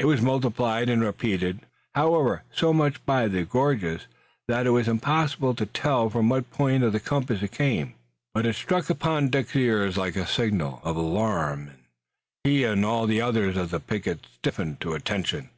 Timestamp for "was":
0.06-0.20, 4.70-4.88